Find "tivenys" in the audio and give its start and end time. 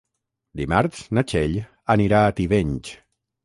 2.41-2.99